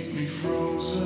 [0.00, 1.04] keep me frozen.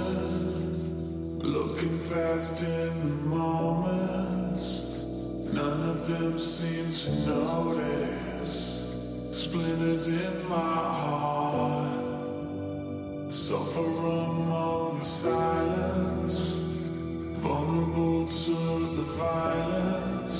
[1.38, 5.04] Looking past in the moments,
[5.52, 8.56] none of them seem to notice.
[9.32, 10.54] Splinters in my
[11.02, 12.04] heart,
[13.30, 16.38] suffer among the silence,
[17.38, 18.56] vulnerable to
[18.96, 20.38] the violence,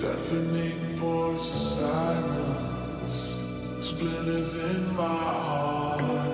[0.00, 3.16] deafening voice of silence.
[3.80, 6.33] Splinters in my heart.